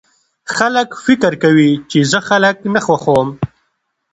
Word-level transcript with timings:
خلک 0.55 0.89
فکر 1.05 1.33
کوي 1.43 1.71
چې 1.89 1.99
زه 2.11 2.19
خلک 2.29 2.55
نه 2.73 2.79
خوښوم 2.85 3.29